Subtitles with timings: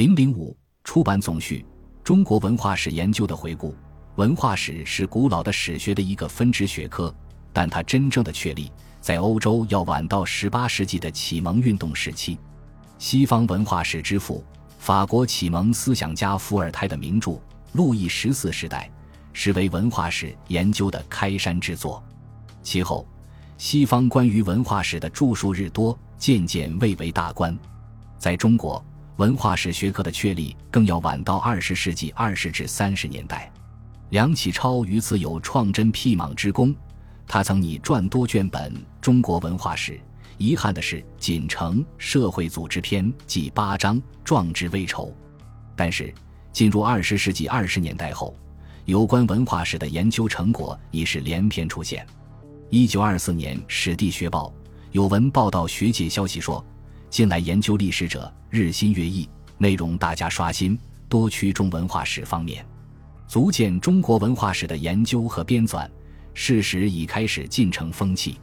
[0.00, 1.62] 零零五出版总序：
[2.02, 3.76] 中国文化史研究的回顾。
[4.16, 7.14] 文化史是古老的史学的一个分支学科，
[7.52, 12.38] 但它真正的确立在欧洲要晚到十八世纪的启蒙运动时期。
[12.96, 14.42] 西方文化史之父、
[14.78, 17.32] 法国启蒙思想家伏尔泰的名著
[17.72, 18.90] 《路易十四时代》
[19.34, 22.02] 实为文化史研究的开山之作。
[22.62, 23.06] 其后，
[23.58, 27.54] 西方关于文化史的著述日多，渐渐蔚为大观。
[28.16, 28.82] 在中国，
[29.20, 33.52] 文化史学科的确立更要晚到二十世纪二十至三十年代。
[34.08, 36.74] 梁启超于此有创真辟莽之功，
[37.26, 39.92] 他曾拟撰多卷本《中国文化史》，
[40.38, 45.14] 遗憾的是仅成《社会组织篇》计八章，壮志未酬。
[45.76, 46.14] 但是
[46.50, 48.34] 进入二十世纪二十年代后，
[48.86, 52.06] 有关文化史的研究成果已是连篇出现。
[52.70, 54.46] 一九二四年，《史地学报》
[54.92, 56.64] 有文报道学界消息说，
[57.10, 59.28] 近来研究历史者日新月异，
[59.58, 60.78] 内容大加刷新，
[61.08, 62.64] 多趋中文化史方面。
[63.26, 65.90] 足见中国文化史的研究和编纂，
[66.34, 68.38] 事实已开始进程风气。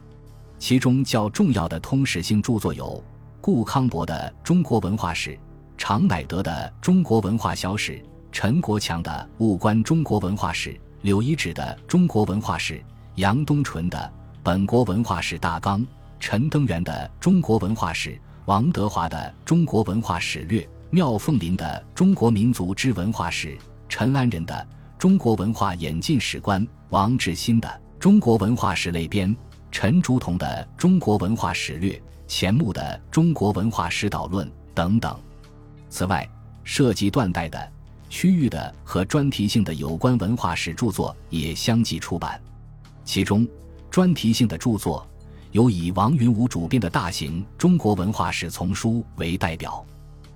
[0.58, 3.02] 其中较重要的通史性著作有
[3.40, 5.30] 顾康博的《中国文化史》，
[5.78, 7.92] 常乃德的《中国文化小史》，
[8.30, 9.10] 陈国强的
[9.42, 12.74] 《物观中国文化史》，柳遗址的《中国文化史》，
[13.14, 13.98] 杨东纯的
[14.42, 15.80] 《本国文化史大纲》，
[16.20, 18.10] 陈登元的《中国文化史》，
[18.48, 23.48] 王德华的《中国文化史略》，廖凤林的《中国民族之文化史》，
[23.90, 24.66] 陈安仁的。
[24.98, 29.28] 中国文化演进史观，王志新的《中国文化史类编》，
[29.70, 31.92] 陈竹桐的《中国文化史略》，
[32.26, 35.14] 钱穆的《中国文化史导论》等等。
[35.90, 36.26] 此外，
[36.64, 37.72] 涉及断代的、
[38.08, 42.40] 区域的和专题性的有关文化史著作也相继出版。
[43.04, 43.46] 其中，
[43.90, 45.06] 专题性的著作
[45.52, 49.84] 由以王云武主编的大型《中国文化史丛书》为代表。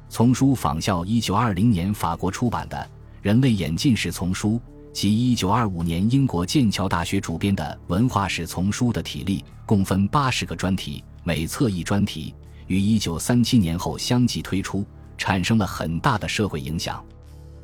[0.08, 2.90] 丛书仿效1920年法国出版的。
[3.22, 4.60] 人类演进史丛书
[4.92, 12.34] 及1925年英国剑桥大学主编的文化史丛书的体例，共分八十个专题，每册一专题，
[12.66, 14.84] 于1937年后相继推出，
[15.16, 17.00] 产生了很大的社会影响。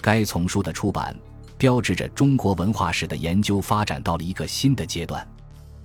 [0.00, 1.12] 该丛书的出版，
[1.56, 5.26] 标志着中国文化史的研究发展到了一个新的阶段。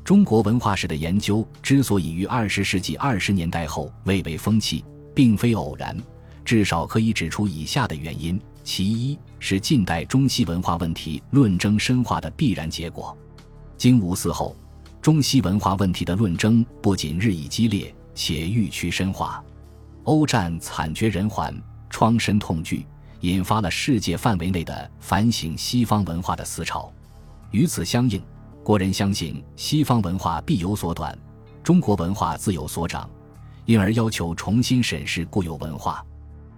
[0.03, 4.83] 中国文化史的研究之所以于20世纪20年代后蔚为风气，
[5.15, 5.97] 并非偶然，
[6.43, 8.39] 至少可以指出以下的原因。
[8.65, 13.17] 其一是近代中西文化问题论争深化的必然结果。
[13.77, 14.55] 经五四后，
[15.01, 19.41] 中西文化问题的论争不仅日益激烈，且愈趋深化。
[20.03, 21.53] 欧战惨绝人寰，
[21.89, 22.85] 创深痛剧，
[23.21, 26.91] 引发了世界范围内的反省西方文化的思潮。
[27.51, 28.21] 与此相应，
[28.63, 31.17] 国人相信西方文化必有所短，
[31.61, 33.09] 中国文化自有所长，
[33.65, 36.03] 因而要求重新审视固有文化。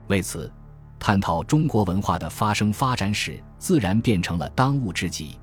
[0.08, 0.52] 为此。
[0.98, 5.38] 探讨中国文化的发生发展史，自然变成了当务之急。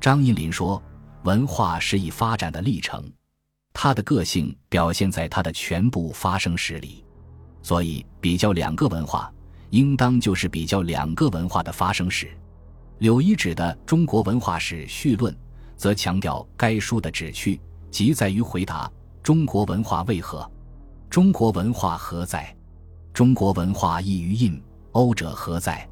[0.00, 0.82] 张荫林说
[1.22, 3.08] ：“文化是以发展的历程，
[3.72, 7.04] 它的个性表现在它的全部发生史里。
[7.62, 9.32] 所以，比较两个文化，
[9.70, 12.28] 应当就是比较两个文化的发生史。”
[12.98, 15.32] 柳一指的《中国文化史序论》
[15.76, 17.60] 则强调该书的旨趣，
[17.90, 18.90] 即在于回答：
[19.22, 20.50] 中国文化为何？
[21.08, 22.54] 中国文化何在？
[23.12, 24.60] 中国文化异于印。
[24.92, 25.86] 欧者何在？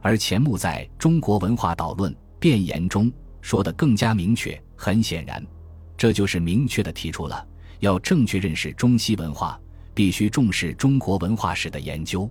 [0.00, 3.10] 而钱穆在中国文化导论辩言中
[3.40, 4.60] 说的更加明确。
[4.76, 5.44] 很显然，
[5.96, 7.44] 这就是明确的提出了
[7.80, 9.60] 要正确认识中西文化，
[9.94, 12.30] 必须重视中国文化史的研究。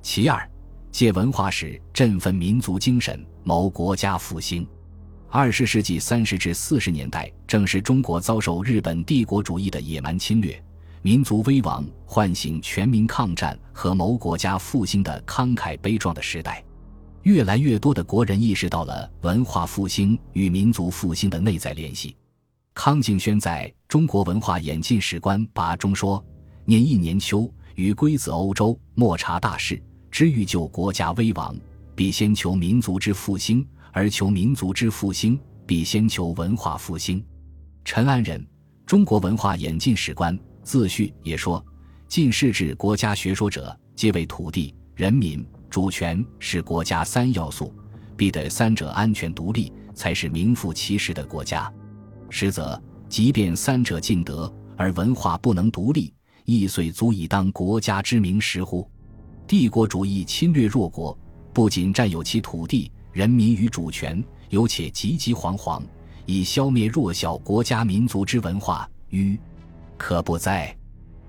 [0.00, 0.48] 其二，
[0.92, 4.64] 借文化史振奋民族精神，谋国家复兴。
[5.30, 10.58] 二十世纪三十至四十年代，正是中国遭受日本帝国主义的野蛮侵略。
[11.02, 16.64] 民族危亡，唤醒全民抗战和谋国家复兴的慷慨悲壮的时代。
[17.24, 22.16] 越来越多的国人意识到了文化复兴与民族复兴的内在联系。
[22.72, 26.24] 康敬轩在中国文化演进史观跋中说
[26.64, 31.54] ：“年一年秋，于归子欧洲，莫察大事，知欲救国家危亡，
[31.94, 33.62] 必先求民族之复兴；
[33.92, 37.24] 而求民族之复兴，必先求文化复兴。”
[37.84, 38.40] 陈安仁
[38.86, 40.36] 《中国文化演进史观》。
[40.62, 41.64] 自序也说，
[42.08, 47.74] 近世治国家学说者，皆为土地、人民、主权是国家三要素，
[48.18, 51.72] 必得三者安全独立，才是名副其实的国家。
[52.28, 56.12] 实则，即便三者尽得，而文化不能独立，
[56.44, 58.86] 亦遂足以当国家之名实乎？
[59.46, 61.18] 帝国主义侵略弱国，
[61.54, 65.82] 不仅占有其土地、人民与主权，有且急急惶惶，
[66.24, 69.36] 以消灭弱小国家民族之文化，于。
[69.96, 70.72] 可不哉？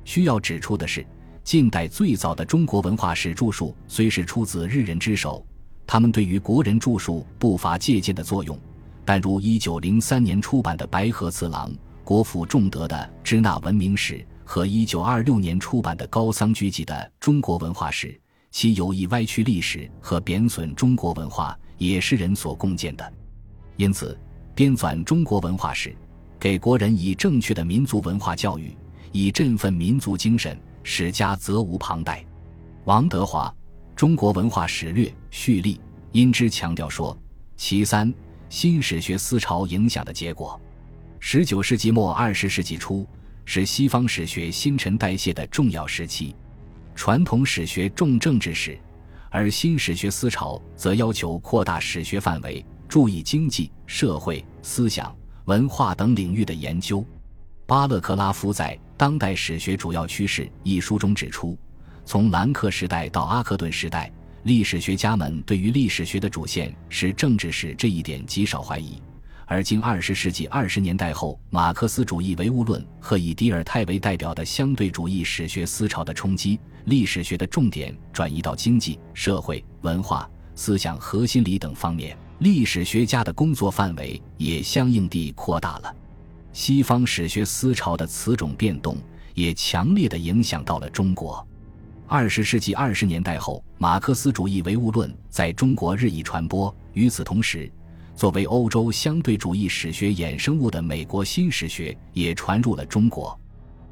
[0.05, 1.03] 需要指出的是，
[1.43, 5.43] 近代最早的中国文化史著述虽是出自日人之手，
[5.87, 8.55] 他们对于国人著述不乏借鉴的作用，
[9.03, 14.13] 但如一九零三年出版的白河次郎、国府重德的《支那文明史》
[14.45, 18.09] 和一九二六年出版的高桑居集的《中国文化史》，
[18.51, 23.13] 其有意歪曲历史和贬损中国文化，也是人所共建的。
[23.75, 24.15] 因此，
[24.53, 25.95] 编纂中国文化史，
[26.39, 28.77] 给国人以正确的民族文化教育，
[29.11, 30.55] 以振奋民族精神。
[30.81, 32.25] 史家责无旁贷。
[32.85, 33.53] 王德华
[33.95, 35.79] 《中国文化史略》序例
[36.13, 37.15] 因之强调说：
[37.57, 38.11] 其三，
[38.47, 40.59] 新史学思潮影响的结果。
[41.19, 43.05] 十九世纪末二十世纪初
[43.45, 46.33] 是西方史学新陈代谢的重要时期。
[46.95, 48.79] 传统史学重政治史，
[49.29, 55.15] 而新史学思潮则要求扩大史学范围，注意经济社会、思想、
[55.45, 57.05] 文化等领域的研究。
[57.67, 61.57] 巴勒克拉夫在《当代史学主要趋势》一书中指出，
[62.03, 64.11] 从兰克时代到阿克顿时代，
[64.43, 68.99] 历史学家们对于历史学的主线是政治史这一点极少怀疑。
[69.45, 85.95] 而经二十世纪二十年代后，马克思主义唯物论和以迪尔泰为代表的相对主义史学思潮的冲击，历史学的重点转移到经济社会、文化、思想和心理等方面，历史学家的工作范围也相应地扩大了。
[86.51, 88.97] 西方史学思潮的此种变动，
[89.35, 91.47] 也强烈的影响到了中国。
[92.07, 96.75] 二十世纪二十年代后，马克思主义唯物论在中国日益传播。
[96.93, 97.71] 与此同时，
[98.15, 103.39] 作为欧洲相对主义史学衍生物的美国新史学也传入了中国。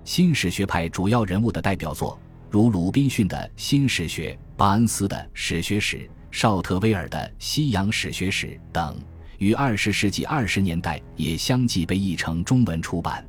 [0.04, 5.98] 新史学派主要人物的代表作，如鲁滨逊的《新史学》、巴恩斯的《史学史》、
[6.32, 8.98] 绍特威尔的《西洋史学史》等。
[9.38, 13.28] 于二十世纪二十年代也相继被译成中文出版。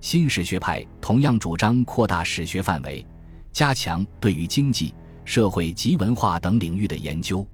[0.00, 3.04] 新史学派同样主张扩大史学范围，
[3.50, 7.44] 加强对于经济社会及文化等领域的研究。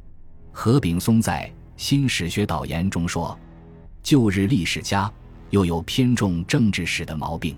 [0.50, 3.38] 何炳松在《新史学导言》中说
[4.02, 5.10] ：“旧日历史家
[5.50, 7.56] 又有偏重政治史的毛病，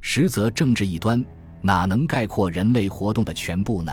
[0.00, 1.22] 实则政治一端
[1.66, 3.92] 哪能概括人类活动的全部呢？”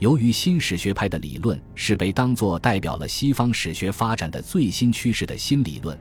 [0.00, 5.96] 由于新史学派的理论是被当作代表了西方史学发展的最新趋势的新理论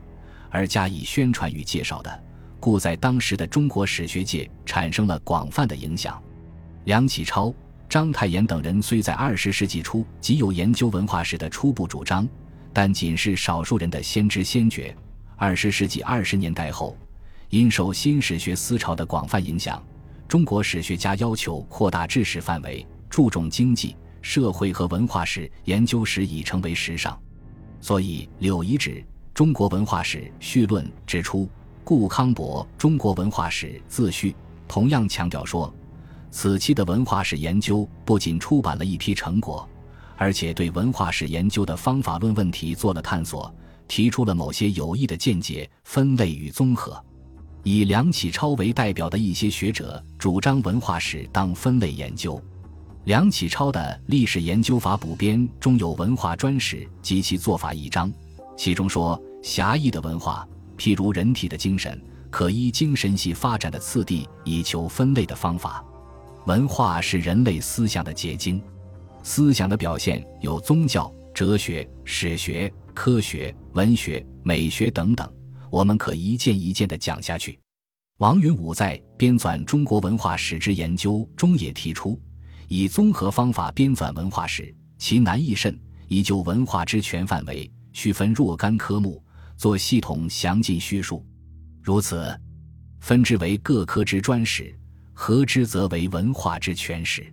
[0.50, 2.24] 而加以宣传与介绍的，
[2.60, 6.22] 故在当时的中国史学界产生了广泛的影响。
[6.86, 7.54] 梁启超、
[7.88, 12.28] 章太炎等人虽在二十世纪初即有研究文化史的初步主张，
[12.74, 14.96] 但仅是少数人的先知先觉。
[15.36, 16.98] 二十世纪二十年代后，
[17.50, 19.82] 因受新史学思潮的广泛影响，
[20.28, 22.86] 中国史学家要求扩大知识范围。
[23.10, 27.16] 注重经济社会和文化史研究时已成为时尚，
[27.80, 28.90] 所以柳遗址
[29.36, 31.48] 《中国文化史序论》指出，
[31.84, 34.32] 顾康博《中国文化史自序》
[34.68, 35.72] 同样强调说，
[36.32, 39.70] 此期的文化史研究不仅出版了一批成果，
[40.18, 43.54] 而且对文化史研究的方法论问题做了探索，
[43.88, 47.00] 提出了某些有益的见解，分类与综合。
[47.64, 52.42] 以梁启超为代表的一些学者主张文化史当分类研究。
[53.06, 53.80] 梁启超的
[54.10, 58.12] 《历史研究法补编》中有文化专史及其做法一章，
[58.58, 65.84] 其中说：狭义的文化，譬如人体的精神，可依精神系发展的次第以求分类的方法。
[66.46, 68.62] 文化是人类思想的结晶，
[69.22, 75.30] 思想的表现有宗教、哲学、史学、科学、文学、美学等等，
[75.70, 77.60] 我们可一件一件的讲下去。
[78.24, 82.18] 王云武在编纂《中国文化史之研究》中也提出。
[82.70, 85.78] 以综合方法编纂文化史，其难易甚。
[86.08, 89.22] 以就文化之全范围，区分若干科目，
[89.58, 91.26] 做系统详尽叙述。
[91.82, 92.34] 如此，
[93.02, 94.74] 分之为各科之专史，
[95.12, 97.30] 合之则为文化之全史。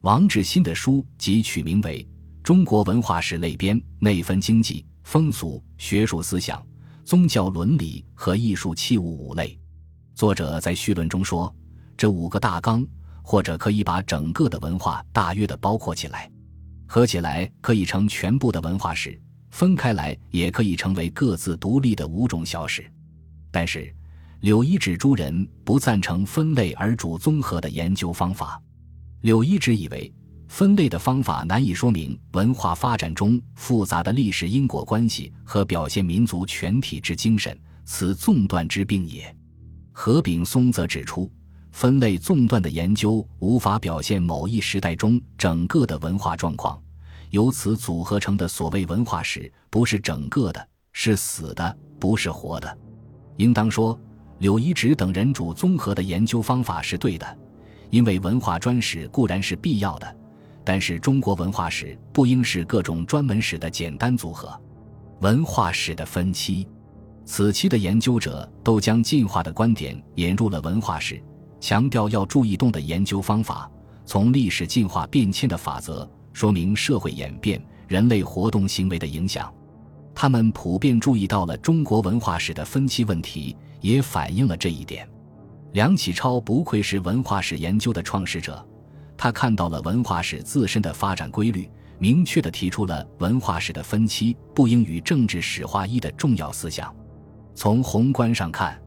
[0.00, 2.02] 王志新的书即取名为
[2.42, 6.66] 《中国文化史类编》，内分经济、风俗、学术思想、
[7.04, 9.58] 宗教伦理和艺术器物五类。
[10.14, 11.54] 作者在序论中说
[11.96, 12.86] ：“这五个大纲。”
[13.24, 16.28] 或者可以把整个的文化大约的包括起来，
[16.88, 19.16] 合起来可以成全部的文化史，
[19.52, 22.84] 分开来也可以成为各自独立的五种小史。
[23.52, 23.94] 但是，
[24.40, 28.60] 柳一指诸人不赞成分类而主综合的研究方法。
[29.20, 30.12] 柳一指以为，
[30.48, 39.32] 分类的方法难以说明文化发展中复杂的历史因果关系和表现民族全体之精神，此纵断之病也。
[39.92, 41.30] 何炳松则指出。
[41.70, 46.78] 分类纵断的研究无法表现某一时代中整个的文化状况，
[47.30, 52.78] 由此组合成的所谓文化史不是整个的，是死的，不是活的。
[53.38, 53.98] 应当说，
[54.40, 57.38] 柳一直等人主综合的研究方法是对的，
[57.88, 60.16] 因为文化专史固然是必要的，
[60.62, 64.54] 但是中国文化史不应是各种专门史的简单组合。
[65.20, 66.68] 文化史的分期，
[67.24, 71.22] 此期的研究者都将进化的观点引入了文化史，
[71.60, 73.70] 强调要注意动的研究方法，
[74.04, 79.52] 从历史进化变迁的法则说明社会演变、人类活动行为的影响。
[80.14, 85.08] 他们普遍注意到了中国文化史的分期问题，也反映了这一点。
[85.72, 88.62] 梁启超不愧是文化史研究的创始者，
[89.16, 96.94] 他看到了文化史自身的发展规律，明确地提出了文化史的分期不应与政治史划一的重要思想。
[97.54, 98.80] 从宏观上看，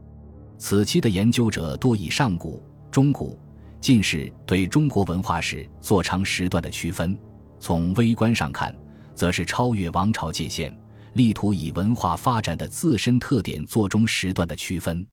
[0.58, 3.38] 此期的研究者多以上古、中古、
[3.80, 7.14] 近世对中国文化史做长时段的区分；
[7.60, 8.74] 从微观上看，
[9.14, 10.76] 则是超越王朝界限，
[11.14, 15.06] 力图以文化发展的自身特点做中时段的区分。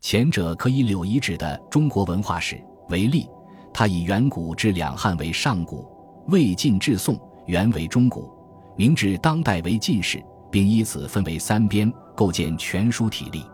[0.00, 3.26] 前者可以柳遗址的中国文化史为例，
[3.72, 5.86] 他以远古至两汉为上古，
[6.28, 8.30] 魏晋至宋元为中古，
[8.76, 13.46] 明至当代为近世，并依此分为三编，构建全书体例。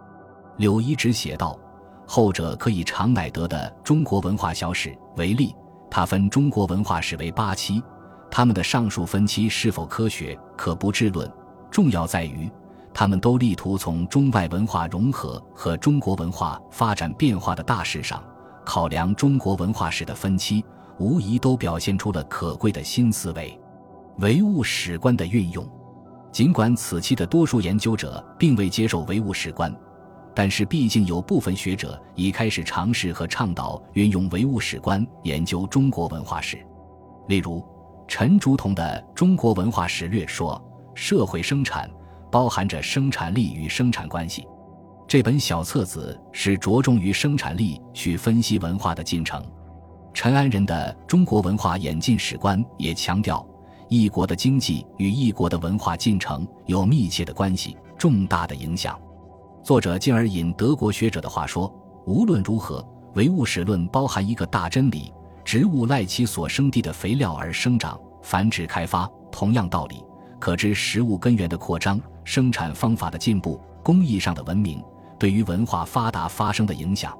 [0.56, 1.56] 柳遗址写道，
[2.04, 5.54] 后者可以常乃德的中国文化小史为例，
[5.88, 7.80] 他分中国文化史为八期，
[8.28, 11.32] 他们的上述分期是否科学，可不置论，
[11.70, 12.50] 重要在于。
[12.92, 18.20] 他们都力图从中外文化融合和中国文化发展变化的大事上
[18.64, 20.64] 考量中国文化史的分期，
[20.99, 23.56] 无疑都表现出了可贵的新思维。
[24.18, 25.64] 唯物史观的运用，
[26.37, 29.75] 尽管此期的多数研究者并未接受唯物史观，
[30.35, 36.59] 但是毕竟有部分学者已开始尝试和倡导运用唯物史观研究中国文化史。
[37.28, 37.64] 例如，
[38.07, 40.62] 陈竹桐的《中国文化史略》说
[40.95, 41.90] ：“社会生产。”
[42.31, 44.47] 包含着生产力与生产关系，
[45.09, 49.43] 这本小册子是着重于生产力去分析文化的进程。
[50.12, 53.43] 陈安仁的《中国文化演进史观》也强调，
[53.88, 58.99] 一国的经济与一国的文化进程有密切的关系，重大的影响。
[59.62, 61.73] 作者进而引德国学者的话说
[62.05, 65.12] ：“无论如何，唯物史论包含一个大真理：
[65.45, 69.09] 植物赖其所生地的肥料而生长、繁殖、开发。
[69.31, 70.02] 同样道理，
[70.40, 74.83] 可知食物根源的扩张。”生产方法的进步，工艺上的文明，
[75.16, 77.16] 对于文化发达发生的影响，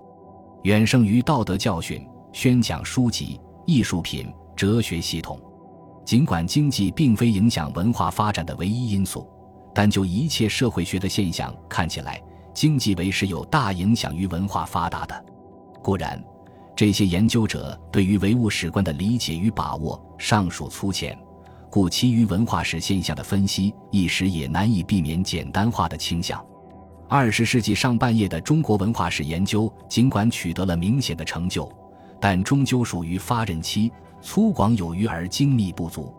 [0.65, 5.41] 远胜于道德教训、宣讲书籍、艺术品、哲学系统。
[6.07, 9.29] 尽管经济并非影响文化发展的唯一因素，
[9.75, 12.23] 但就一切社会学的现象看起来，
[12.55, 15.25] 经济为是有大影响于文化发达的。
[15.83, 16.23] 固然，
[16.77, 21.19] 这些研究者对于唯物史观的理解与把握尚属粗浅。
[21.69, 26.41] 故其余文化史现象的分析，一时也难以避免简单化的倾向。
[27.09, 31.69] 二十世纪上半叶的中国文化史研究，尽管取得了明显的成就，
[32.21, 33.91] 但终究属于发轫期，
[34.27, 36.13] 粗犷有余而精密不足。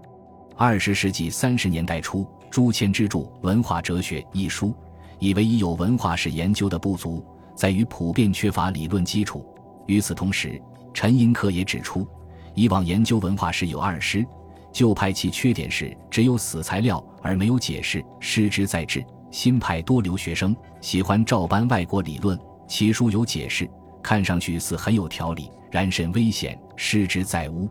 [0.56, 4.74] 二十世纪三十年代初，朱谦之著《文化哲学》一书，
[5.20, 7.22] 以为已有文化史研究的不足，
[7.54, 9.46] 在于普遍缺乏理论基础。
[9.88, 10.60] 与此同时，
[10.94, 12.08] 陈寅恪也指出，
[12.56, 14.26] 以往研究文化史有二失。
[14.72, 23.70] 旧派其缺点是只有死材料而没有解释，失之在志；新派多留学生，喜欢照搬外国理论，其书有解释，
[24.02, 27.70] 看上去似很有条理，然甚危险，失之在吾。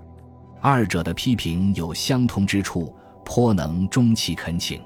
[0.68, 2.92] 二者的批评有相通之处，
[3.25, 4.82] 颇能终其恳请。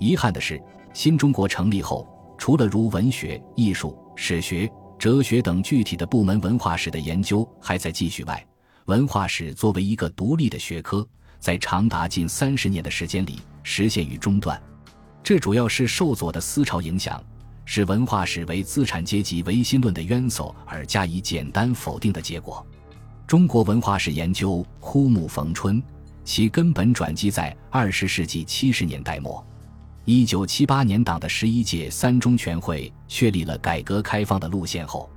[0.00, 0.60] 遗憾的是，
[0.92, 2.04] 新中国成立后，
[2.36, 4.68] 除了如文学、艺术、史学、
[4.98, 8.44] 哲学等具体的部门文化史的研究还在继续外，
[8.86, 11.06] 文化史作为一个独立的学科。
[11.38, 14.60] 在长达近三十年的时间里，实现于中断，
[15.22, 17.22] 这主要是受左的思潮影响，
[17.64, 22.66] 是文化史为资产阶级唯心论的冤首而加以简单否定的结果。
[23.26, 25.82] 中国文化史研究枯木逢春，
[26.24, 29.44] 其根本转机在二十世纪七十年代末，
[30.04, 35.08] 一九七八年党的十一届三中全会确立了改革开放的路线后，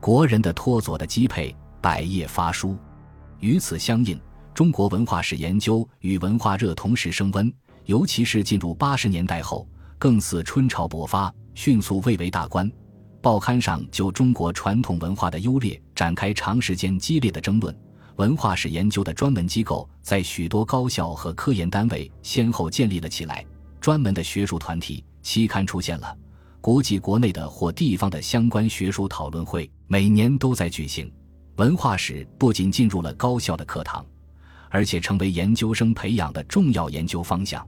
[0.00, 2.74] 国人的托左的基配百业发书，
[3.40, 4.18] 与此相应。
[4.54, 7.52] 中国文化史研究与文化热同时升温，
[7.84, 9.68] 尤其是进入八十年代后，
[9.98, 12.70] 更似春潮勃发，迅速蔚为大观。
[13.22, 17.74] 报刊上就中国传统文化的优劣展开长时间激烈的争论。
[18.16, 23.44] 文化史研究的专门机构在许多高校和科研单位先后建立了起来，
[23.80, 26.14] 专门的学术团体、期刊出现了，
[26.60, 31.10] 国际国内的或地方的相关学术讨论会每年都在举行。
[31.56, 34.04] 文化史不仅进入了高校的课堂。
[34.74, 37.62] 而且成为研究生培养的重要研究方向。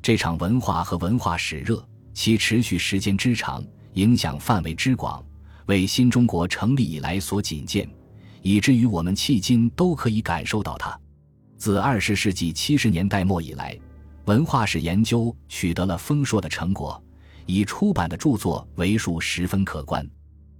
[0.00, 1.84] 这场文化和文化史热，
[2.14, 3.64] 其持续时间之长，
[3.96, 5.24] 影响范围之广，
[5.66, 7.88] 为新中国成立以来所仅见，
[8.42, 10.98] 以至于我们迄今都可以感受到它。
[11.56, 13.74] 自二十世纪七十年代末以来，
[14.26, 17.02] 文化史研究取得了丰硕的成果，
[17.46, 20.06] 已出版的著作为数十分可观。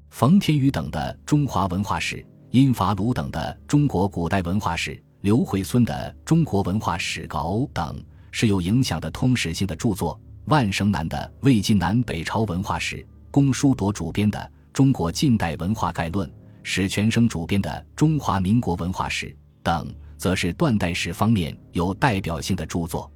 [0.09, 2.17] 冯天宇等的《中华文化史》，
[2.53, 5.93] 殷法鲁等的《中国古代文化史》，刘惠孙的
[6.25, 10.19] 《中国文化史稿》等，是有影响的通史性的著作。
[10.47, 12.97] 万生南的《魏晋南北朝文化史》，
[13.37, 14.39] 龚书铎主编的
[14.73, 16.27] 《中国近代文化概论》，
[16.63, 19.27] 史全生主编的《中华民国文化史》
[19.63, 23.13] 等，则是断代史方面有代表性的著作。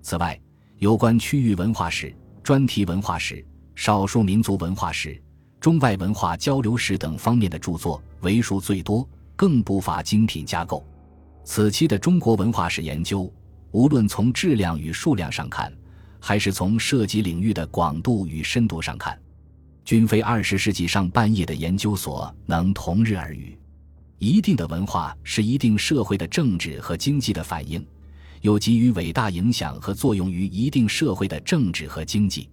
[0.00, 0.40] 此外，
[0.78, 3.44] 有关区域文化史、专题文化史、
[3.74, 5.22] 少数民族文化史。
[5.60, 9.06] 中外文化交流史等方面的著作为数最多，
[9.36, 10.82] 更不乏精品架构。
[11.44, 13.30] 此期的中国文化史研究，
[13.72, 15.70] 无论从质量与数量上看，
[16.18, 19.20] 还是从涉及领域的广度与深度上看，
[19.88, 23.58] 均非二十世纪上半叶的研究所能同日而语。
[24.18, 27.82] 一定的文化是一定社会的政治和经济的反应，
[28.42, 32.50] 有给予伟大影响和作用于一定社会的政治和经济。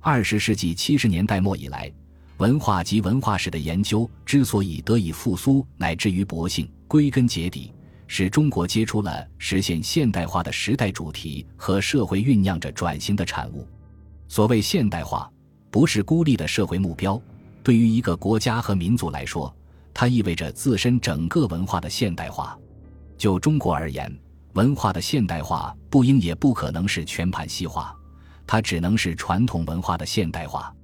[0.00, 1.92] 二十世纪七十年代末以来。
[2.38, 7.74] 文化及文化史的研究之所以得以复苏乃至于勃兴，归根结底
[8.06, 13.68] 是中国接出了实现现代化的时代主题和社会酝酿着转型的产物。
[14.28, 15.30] 所谓现代化，
[15.70, 17.20] 不是孤立的社会目标，
[17.62, 19.54] 对于一个国家和民族来说，
[19.94, 22.58] 它意味着自身整个文化的现代化。
[23.16, 24.14] 就中国而言，
[24.54, 27.96] 文化的现代化不应也不可能是全盘西化，
[28.46, 30.74] 它只能是传统文化的现代化。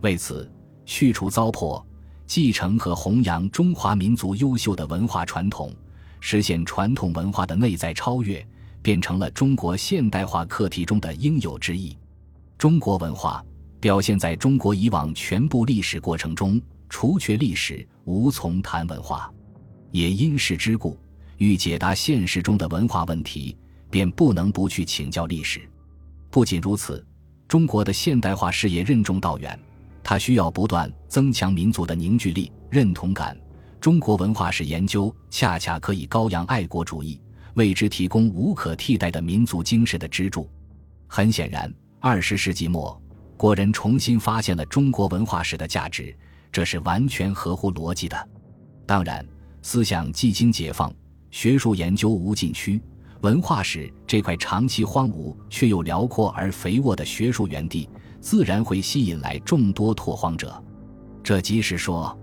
[0.00, 0.50] 为此。
[0.88, 1.84] 去除糟粕，
[2.28, 5.74] 继承和弘扬中华民族优秀的文化传统，
[6.20, 8.46] 实现传统文化的内在超越，
[8.82, 11.98] 变成了中国现代化课题中的应有之义。
[12.56, 13.44] 中国文化
[13.80, 19.32] 表现在中国以往全部历史过程中，除却历史，无从谈文化。
[19.92, 20.98] 也因是之故，
[21.38, 23.56] 欲解答现实中的文化问题，
[23.90, 25.60] 便不能不去请教历史。
[26.30, 27.04] 不仅如此，
[27.48, 29.58] 中国的现代化事业任重道远。
[30.02, 33.36] 它需要不断增强民族的凝聚力、认同感。
[33.80, 37.20] 中国文化史研究恰恰可以高扬爱国主义，
[37.54, 40.48] 为之提供无可替代的民族精神的支柱。
[41.08, 43.00] 很显然，二十世纪末，
[43.36, 46.16] 国人重新发现了中国文化史的价值，
[46.50, 48.28] 这是完全合乎逻辑的。
[48.86, 49.26] 当然，
[49.62, 50.92] 思想既经解放，
[51.30, 52.80] 学术研究无禁区，
[53.20, 57.88] 文化史这块长期荒芜却又辽阔而肥沃的学术园地。
[58.18, 60.60] 自然会吸引来众多拓荒者，
[61.22, 62.18] 这即是说，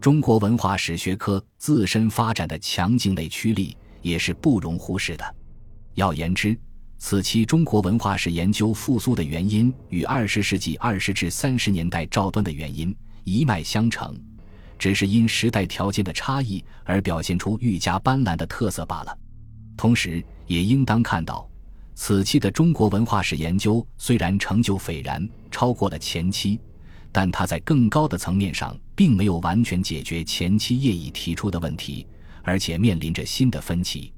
[0.00, 5.34] 中国文化史学科自身发展的强劲内驱力也是不容忽视的。
[5.94, 6.58] 要言之，
[6.98, 14.18] 此期中国文化史研究复苏的原因与二十世纪二十至三十年代赵端的原因一脉相承，
[14.78, 19.16] 只是因时代条件的差异而表现出愈加斑斓的特色罢了。
[19.76, 21.48] 同时，也应当看到。
[21.94, 26.58] 此期的中国文化史研究虽然成就斐然，超过了前期，
[27.12, 32.06] 但它在更高的层面上并没有完全解决前期业已提出的问题，
[32.42, 34.12] 而且面临着新的分歧。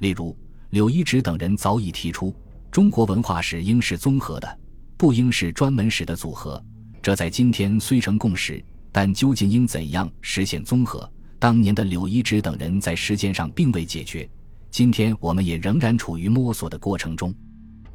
[0.00, 0.36] 例如，
[0.74, 2.34] 柳一直等人早已提出，
[2.68, 4.58] 中国文化史应是综合的，
[4.96, 6.60] 不应是专门史的组合。
[7.00, 8.60] 这在今天虽成共识，
[8.90, 11.08] 但究竟应怎样实现综合，
[11.38, 14.28] 当年的柳一直等人在时间上并未解决。
[14.68, 17.32] 今天我们也仍然处于摸索的过程中，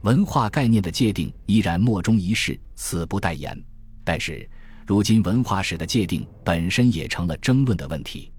[0.04, 3.62] 文化概念的界定依然莫衷一是，此不待言。
[4.06, 4.50] 但是，
[4.88, 8.32] 如今文化史的界定本身也成了争论的问题。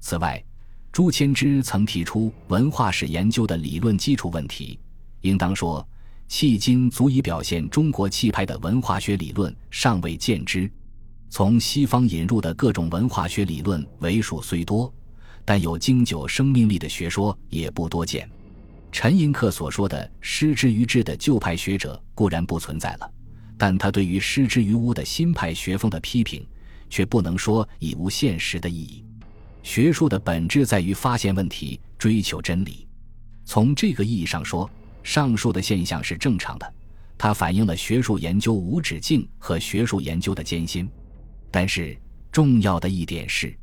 [0.00, 0.42] 此外，
[0.92, 4.78] 朱谦之曾提出文化史研究的理论基础问题，
[5.22, 5.86] 应当说，
[6.28, 10.70] 迄今足以表现中国气派的文化学理论尚未见之。
[11.30, 14.92] 从西方引入的各种文化学理论为数虽多。
[15.44, 18.30] 但有经久生命力的学说也不多见。
[18.92, 23.10] 陈寅恪所说的“失之于智”的旧派学者固然不存在了，
[23.58, 26.46] 但他对于失之于巫的新派学风的批评，
[26.88, 29.04] 却不能说已无现实的意义。
[29.62, 32.86] 学术的本质在于发现问题、追求真理。
[33.44, 34.70] 从这个意义上说，
[35.02, 36.74] 上述的现象是正常的，
[37.16, 40.88] 它反映了学术研究无止境和学术研究的艰辛。
[41.50, 41.96] 但是，
[42.30, 43.54] 重要的一点是。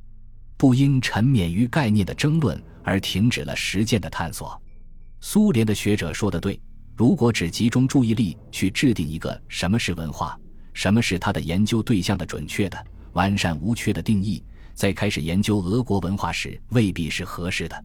[0.57, 4.61] 不应沉湎于概念的争论而停止了实践的探索。
[5.21, 6.59] 苏联的学者说的对：
[6.97, 10.37] 如果只集中注意力去制定一个什么是文化、
[10.73, 14.43] 什么是他的研究对象的准确的、完善无缺的定义，
[14.79, 17.83] 在开始研究俄国文化时，未必是合适的。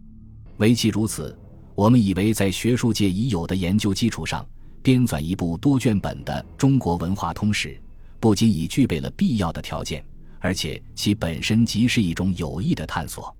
[0.58, 1.36] 唯其如此，
[1.74, 4.46] 我们以为在学术界已有的研究基础上，
[4.80, 7.76] 编纂一部多卷本的中国文化通史，
[8.20, 10.04] 不仅已具备了必要的条件。
[10.38, 13.36] 而且其本身即是一种有益的探索。